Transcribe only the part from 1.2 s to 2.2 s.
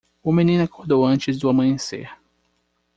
do amanhecer.